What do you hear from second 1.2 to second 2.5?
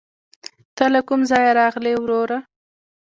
ځايه راغلې؟ وروره